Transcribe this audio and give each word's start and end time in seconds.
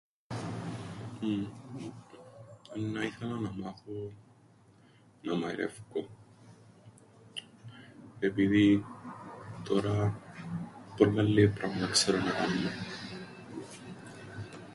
Έννα 2.75 3.03
ήθελα 3.03 3.39
να 3.39 3.51
μάθω 3.53 4.11
να 5.21 5.35
μαειρέφκω, 5.35 6.07
επειδή 8.19 8.85
τωρά 9.63 10.19
πολλά 10.97 11.21
λλία 11.21 11.49
πράματα 11.49 11.87
ξέρω 11.87 12.17
να 12.17 12.31
κάμνω. 12.31 12.69